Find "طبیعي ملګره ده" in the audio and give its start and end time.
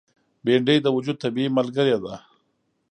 1.23-2.15